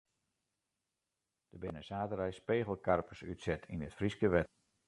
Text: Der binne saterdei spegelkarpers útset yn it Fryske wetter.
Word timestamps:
Der 1.51 1.59
binne 1.65 1.83
saterdei 1.89 2.29
spegelkarpers 2.39 3.25
útset 3.33 3.69
yn 3.73 3.85
it 3.87 3.97
Fryske 3.99 4.27
wetter. 4.35 4.53